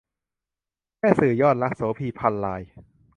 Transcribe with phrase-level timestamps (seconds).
[0.99, 2.61] แม่สื่อยอดรัก- โสภี พรรณราย